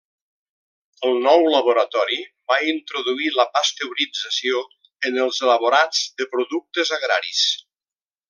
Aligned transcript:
El 1.09 1.19
nou 1.25 1.43
laboratori 1.55 2.17
va 2.53 2.57
introduir 2.71 3.29
la 3.35 3.45
pasteurització 3.57 4.63
en 5.11 5.21
els 5.27 5.43
elaborats 5.49 6.01
de 6.23 6.29
productes 6.35 6.95
agraris. 7.01 7.47